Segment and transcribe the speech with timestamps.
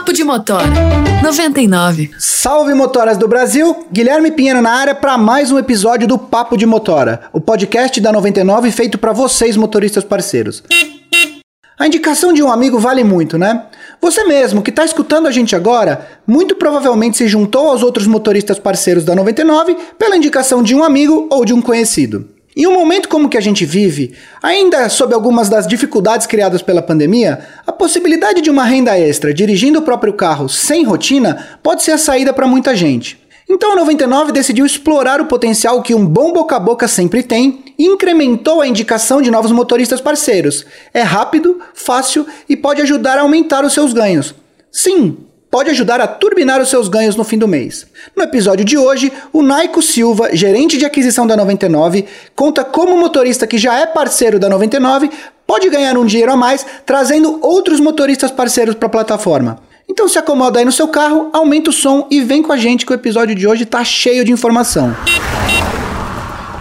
[0.00, 0.66] Papo de Motora
[1.22, 2.12] 99.
[2.18, 6.64] Salve motoras do Brasil, Guilherme Pinheiro na área para mais um episódio do Papo de
[6.64, 10.62] Motora, o podcast da 99 feito para vocês motoristas parceiros.
[11.78, 13.66] A indicação de um amigo vale muito, né?
[14.00, 18.58] Você mesmo que está escutando a gente agora, muito provavelmente se juntou aos outros motoristas
[18.58, 22.26] parceiros da 99 pela indicação de um amigo ou de um conhecido.
[22.56, 24.12] Em um momento como que a gente vive,
[24.42, 29.78] ainda sob algumas das dificuldades criadas pela pandemia, a possibilidade de uma renda extra dirigindo
[29.78, 33.20] o próprio carro sem rotina pode ser a saída para muita gente.
[33.48, 37.64] Então a 99 decidiu explorar o potencial que um bom boca a boca sempre tem
[37.78, 40.64] e incrementou a indicação de novos motoristas parceiros.
[40.92, 44.34] É rápido, fácil e pode ajudar a aumentar os seus ganhos.
[44.70, 45.18] Sim,
[45.50, 47.86] pode ajudar a turbinar os seus ganhos no fim do mês.
[48.14, 52.04] No episódio de hoje, o Naico Silva, gerente de aquisição da 99,
[52.36, 55.10] conta como o motorista que já é parceiro da 99
[55.46, 59.58] pode ganhar um dinheiro a mais trazendo outros motoristas parceiros para a plataforma.
[59.88, 62.86] Então se acomoda aí no seu carro, aumenta o som e vem com a gente
[62.86, 64.94] que o episódio de hoje está cheio de informação.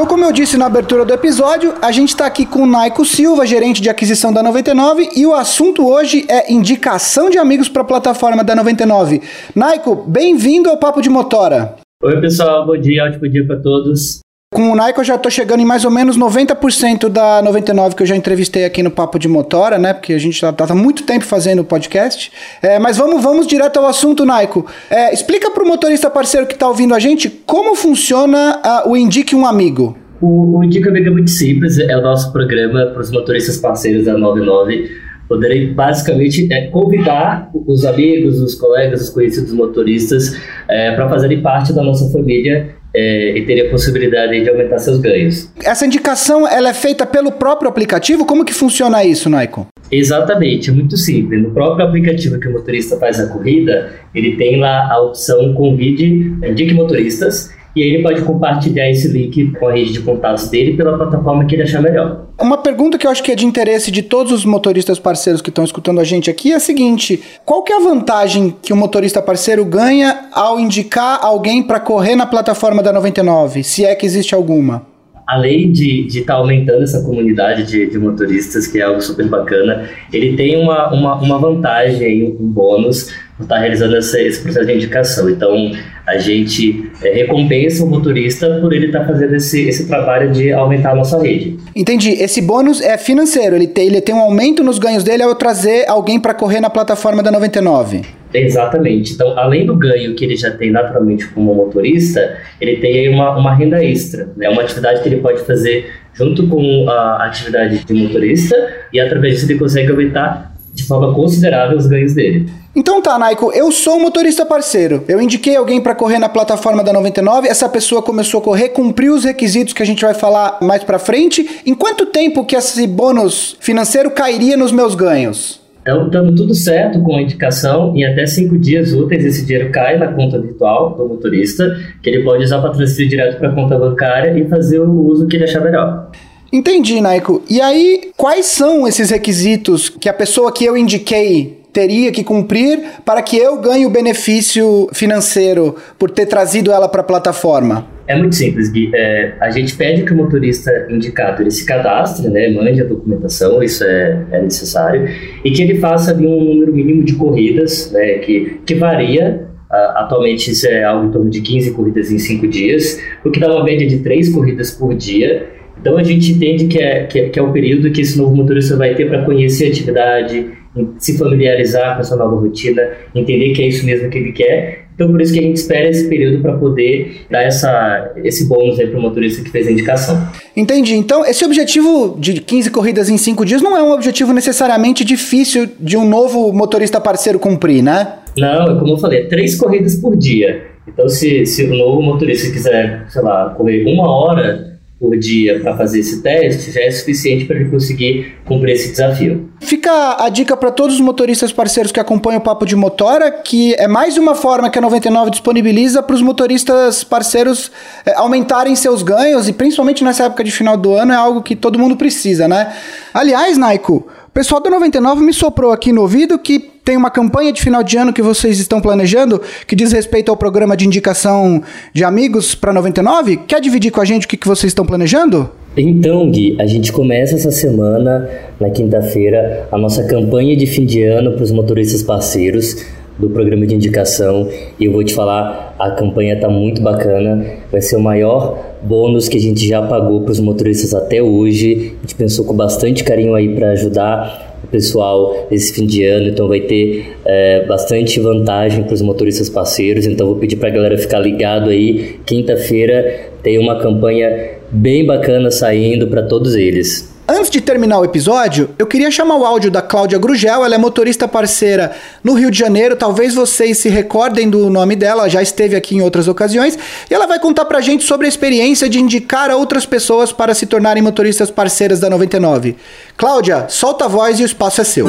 [0.00, 3.04] Então, como eu disse na abertura do episódio, a gente está aqui com o Naico
[3.04, 7.82] Silva, gerente de aquisição da 99, e o assunto hoje é indicação de amigos para
[7.82, 9.20] a plataforma da 99.
[9.54, 11.74] Naico, bem-vindo ao Papo de Motora.
[12.02, 14.20] Oi, pessoal, bom dia, ótimo dia para todos.
[14.52, 18.02] Com o Nike eu já tô chegando em mais ou menos 90% da 99 que
[18.02, 19.94] eu já entrevistei aqui no Papo de Motora, né?
[19.94, 22.32] Porque a gente tá, tá há muito tempo fazendo o podcast.
[22.60, 24.66] É, mas vamos, vamos direto ao assunto, Naico.
[24.90, 29.36] É, explica pro motorista parceiro que tá ouvindo a gente como funciona uh, o Indique
[29.36, 29.96] um Amigo.
[30.20, 33.56] O, o Indique um Amigo é muito simples, é o nosso programa para os motoristas
[33.56, 34.90] parceiros da 99
[35.30, 40.36] poderei basicamente é, convidar os amigos, os colegas, os conhecidos motoristas
[40.68, 44.98] é, para fazerem parte da nossa família é, e teria a possibilidade de aumentar seus
[44.98, 45.48] ganhos.
[45.64, 48.26] Essa indicação ela é feita pelo próprio aplicativo?
[48.26, 49.68] Como que funciona isso, Naiko?
[49.92, 51.40] Exatamente, é muito simples.
[51.40, 56.34] No próprio aplicativo que o motorista faz a corrida, ele tem lá a opção convide,
[56.44, 60.76] indique motoristas, e aí ele pode compartilhar esse link com a rede de contatos dele
[60.76, 62.26] pela plataforma que ele achar melhor.
[62.40, 65.50] Uma pergunta que eu acho que é de interesse de todos os motoristas parceiros que
[65.50, 68.76] estão escutando a gente aqui é a seguinte: qual que é a vantagem que o
[68.76, 74.06] motorista parceiro ganha ao indicar alguém para correr na plataforma da 99, se é que
[74.06, 74.90] existe alguma?
[75.30, 79.88] além de estar tá aumentando essa comunidade de, de, motoristas, que é algo super bacana,
[80.12, 84.66] ele tem uma, uma, uma vantagem, um bônus, por estar tá realizando esse, esse, processo
[84.66, 85.30] de indicação.
[85.30, 85.72] Então,
[86.06, 90.52] a gente é, recompensa o motorista por ele estar tá fazendo esse, esse trabalho de
[90.52, 91.56] aumentar a nossa rede.
[91.74, 92.10] Entendi.
[92.10, 95.88] Esse bônus é financeiro, ele tem, ele tem um aumento nos ganhos dele ao trazer
[95.88, 98.02] alguém para correr na plataforma da 99.
[98.32, 99.14] Exatamente.
[99.14, 103.54] Então, além do ganho que ele já tem naturalmente como motorista, ele tem uma, uma
[103.54, 104.28] renda extra.
[104.36, 104.48] É né?
[104.50, 108.54] uma atividade que ele pode fazer junto com a atividade de motorista
[108.92, 110.52] e através disso ele consegue aumentar
[110.90, 112.50] forma considerável os ganhos dele.
[112.74, 115.04] Então tá, Naiko, eu sou um motorista parceiro.
[115.08, 119.14] Eu indiquei alguém para correr na plataforma da 99, essa pessoa começou a correr, cumpriu
[119.14, 121.62] os requisitos que a gente vai falar mais para frente.
[121.64, 125.60] Em quanto tempo que esse bônus financeiro cairia nos meus ganhos?
[125.82, 129.96] Então, dando tudo certo com a indicação, em até cinco dias úteis, esse dinheiro cai
[129.98, 133.78] na conta virtual do motorista, que ele pode usar para transferir direto para a conta
[133.78, 136.10] bancária e fazer o uso que ele achar melhor.
[136.52, 137.42] Entendi, Naiko.
[137.48, 142.80] E aí, quais são esses requisitos que a pessoa que eu indiquei teria que cumprir
[143.04, 147.86] para que eu ganhe o benefício financeiro por ter trazido ela para a plataforma?
[148.08, 148.90] É muito simples, Gui.
[148.92, 153.62] É, a gente pede que o motorista indicado ele se cadastre, né, mande a documentação,
[153.62, 155.08] isso é, é necessário,
[155.44, 159.94] e que ele faça ali um número mínimo de corridas, né, que, que varia Uh,
[159.98, 163.54] atualmente isso é algo em torno de 15 corridas em 5 dias, o que dá
[163.54, 165.46] uma média de 3 corridas por dia.
[165.80, 168.34] Então a gente entende que é, que é, que é o período que esse novo
[168.34, 170.50] motorista vai ter para conhecer a atividade,
[170.98, 172.82] se familiarizar com essa nova rotina,
[173.14, 174.84] entender que é isso mesmo que ele quer.
[174.94, 178.76] Então, por isso que a gente espera esse período para poder dar essa, esse bônus
[178.76, 180.28] para o motorista que fez a indicação.
[180.54, 180.94] Entendi.
[180.94, 185.66] Então, esse objetivo de 15 corridas em 5 dias não é um objetivo necessariamente difícil
[185.80, 188.16] de um novo motorista parceiro cumprir, né?
[188.36, 190.66] Não, como eu falei, é 3 corridas por dia.
[190.86, 194.69] Então, se, se o novo motorista quiser, sei lá, correr uma hora
[195.00, 199.48] por dia para fazer esse teste já é suficiente para ele conseguir cumprir esse desafio.
[199.58, 203.74] Fica a dica para todos os motoristas parceiros que acompanham o Papo de Motora, que
[203.76, 207.72] é mais uma forma que a 99 disponibiliza para os motoristas parceiros
[208.04, 211.56] é, aumentarem seus ganhos e principalmente nessa época de final do ano é algo que
[211.56, 212.70] todo mundo precisa, né?
[213.14, 216.58] Aliás, Naiko, o pessoal da 99 me soprou aqui no ouvido que
[216.90, 220.36] tem uma campanha de final de ano que vocês estão planejando que diz respeito ao
[220.36, 221.62] programa de indicação
[221.94, 223.36] de amigos para 99.
[223.46, 225.48] Quer dividir com a gente o que, que vocês estão planejando?
[225.76, 228.28] Então, Gui, a gente começa essa semana,
[228.58, 232.84] na quinta-feira, a nossa campanha de fim de ano para os motoristas parceiros.
[233.20, 234.48] do programa de indicação
[234.78, 239.28] e eu vou te falar, a campanha está muito bacana, vai ser o maior bônus
[239.28, 241.92] que a gente já pagou para os motoristas até hoje.
[241.98, 246.48] A gente pensou com bastante carinho aí para ajudar pessoal esse fim de ano, então
[246.48, 250.06] vai ter é, bastante vantagem para os motoristas parceiros.
[250.06, 252.16] Então vou pedir para a galera ficar ligado aí.
[252.24, 257.10] Quinta-feira tem uma campanha bem bacana saindo para todos eles.
[257.32, 260.78] Antes de terminar o episódio, eu queria chamar o áudio da Cláudia Grugel, ela é
[260.78, 261.92] motorista parceira
[262.24, 266.00] no Rio de Janeiro, talvez vocês se recordem do nome dela, já esteve aqui em
[266.00, 266.76] outras ocasiões,
[267.08, 270.54] e ela vai contar pra gente sobre a experiência de indicar a outras pessoas para
[270.54, 272.76] se tornarem motoristas parceiras da 99.
[273.16, 275.06] Cláudia, solta a voz e o espaço é seu.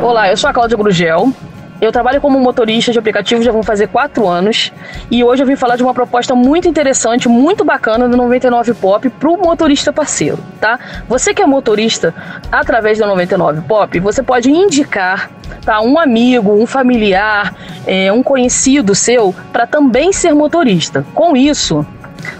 [0.00, 1.32] Olá, eu sou a Cláudia Grugel,
[1.80, 4.72] eu trabalho como motorista de aplicativo já vão fazer quatro anos
[5.10, 9.08] e hoje eu vim falar de uma proposta muito interessante, muito bacana do 99 Pop
[9.10, 10.78] para o motorista parceiro, tá?
[11.08, 12.14] Você que é motorista
[12.50, 15.30] através da 99 Pop, você pode indicar
[15.64, 17.54] tá, um amigo, um familiar,
[17.86, 21.04] é, um conhecido seu para também ser motorista.
[21.14, 21.86] Com isso,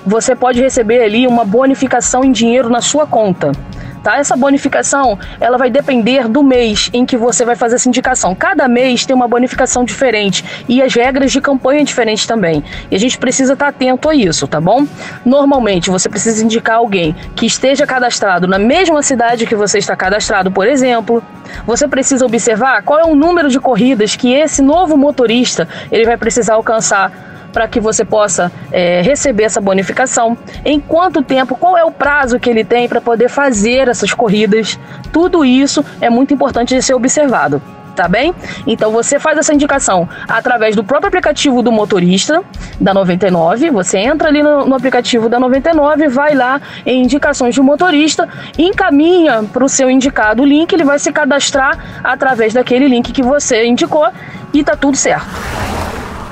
[0.05, 3.53] você pode receber ali uma bonificação em dinheiro na sua conta
[4.07, 4.19] tá?
[4.19, 8.37] Essa bonificação, ela vai depender do mês em que você vai fazer essa indicação.
[8.37, 12.63] Cada mês tem uma bonificação diferente e as regras de campanha diferentes também.
[12.89, 14.87] E a gente precisa estar atento a isso, tá bom?
[15.25, 20.53] Normalmente, você precisa indicar alguém que esteja cadastrado na mesma cidade que você está cadastrado,
[20.53, 21.21] por exemplo.
[21.67, 26.17] Você precisa observar qual é o número de corridas que esse novo motorista ele vai
[26.17, 27.11] precisar alcançar
[27.57, 30.37] para que você possa é, receber essa bonificação.
[30.63, 34.79] Em quanto tempo, qual é o prazo que ele tem para poder fazer essas corridas?
[35.11, 37.63] Tudo isso é muito importante de ser observado
[37.95, 38.35] tá bem?
[38.67, 42.45] Então você faz essa indicação através do próprio aplicativo do motorista
[42.79, 43.71] da 99.
[43.71, 48.29] Você entra ali no, no aplicativo da 99, vai lá em indicações de motorista,
[48.59, 53.65] encaminha para o seu indicado link, ele vai se cadastrar através daquele link que você
[53.65, 54.07] indicou
[54.53, 55.46] e tá tudo certo.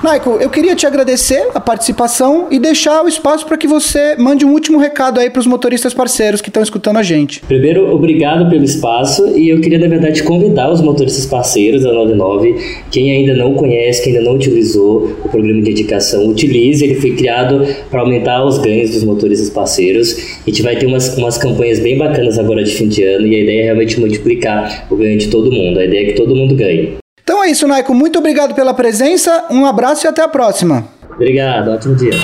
[0.04, 4.44] Michael, eu queria te agradecer a participação e deixar o espaço para que você mande
[4.44, 7.40] um último recado aí para os motoristas parceiros que estão escutando a gente.
[7.40, 12.54] Primeiro, obrigado pelo espaço e eu queria, na verdade, convidar os motoristas parceiros da 99,
[12.90, 16.84] quem ainda não conhece, quem ainda não utilizou o programa de indicação, utilize.
[16.84, 20.18] Ele foi criado para aumentar os ganhos dos motoristas parceiros.
[20.46, 23.36] A gente vai ter umas, umas campanhas bem bacanas agora de fim de ano e
[23.36, 25.80] a ideia é realmente multiplicar o ganho de todo mundo.
[25.80, 27.02] A ideia é que todo mundo ganhe.
[27.44, 27.92] É isso, Naiko.
[27.92, 30.88] Muito obrigado pela presença, um abraço e até a próxima.
[31.14, 32.14] Obrigado, ótimo dia.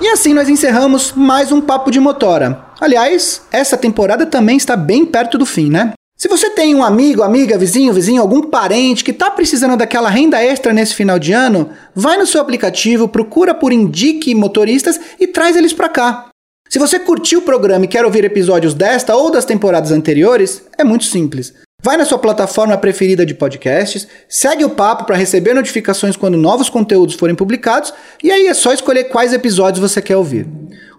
[0.00, 2.66] E assim nós encerramos mais um Papo de Motora.
[2.80, 5.92] Aliás, essa temporada também está bem perto do fim, né?
[6.16, 10.40] Se você tem um amigo, amiga, vizinho, vizinho, algum parente que está precisando daquela renda
[10.40, 15.56] extra nesse final de ano, vai no seu aplicativo, procura por Indique Motoristas e traz
[15.56, 16.26] eles para cá.
[16.68, 20.84] Se você curtiu o programa e quer ouvir episódios desta ou das temporadas anteriores, é
[20.84, 21.65] muito simples.
[21.86, 26.68] Vai na sua plataforma preferida de podcasts, segue o papo para receber notificações quando novos
[26.68, 30.48] conteúdos forem publicados, e aí é só escolher quais episódios você quer ouvir.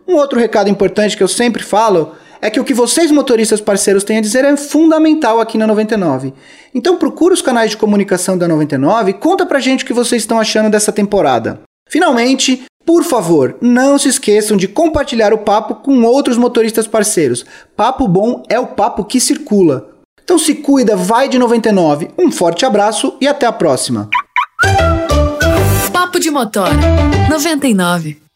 [0.07, 4.05] Um outro recado importante que eu sempre falo é que o que vocês motoristas parceiros
[4.05, 6.33] têm a dizer é fundamental aqui na 99.
[6.73, 10.21] Então procura os canais de comunicação da 99 e conta pra gente o que vocês
[10.21, 11.63] estão achando dessa temporada.
[11.89, 17.45] Finalmente, por favor, não se esqueçam de compartilhar o papo com outros motoristas parceiros.
[17.75, 19.96] Papo bom é o papo que circula.
[20.27, 22.09] Então se cuida, vai de 99.
[22.17, 24.09] Um forte abraço e até a próxima.
[25.93, 26.67] Papo de Motor
[27.29, 28.26] 99.